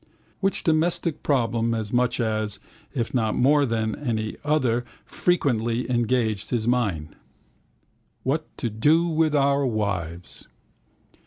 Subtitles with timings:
[0.39, 2.57] Which domestic problem as much as,
[2.95, 7.15] if not more than, any other frequently engaged his mind?
[8.23, 10.47] What to do with our wives.